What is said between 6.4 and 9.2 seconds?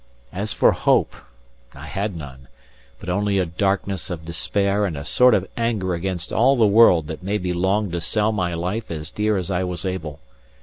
the world that made me long to sell my life as